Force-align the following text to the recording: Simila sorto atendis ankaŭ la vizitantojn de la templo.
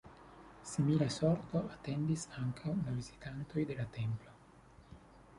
Simila 0.69 1.07
sorto 1.15 1.59
atendis 1.75 2.23
ankaŭ 2.43 2.73
la 2.77 2.93
vizitantojn 2.95 3.69
de 3.73 3.77
la 3.83 3.85
templo. 3.99 4.33